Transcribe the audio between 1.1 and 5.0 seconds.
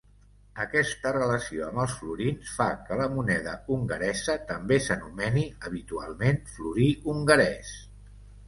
relació amb els florins fa que la moneda hongaresa també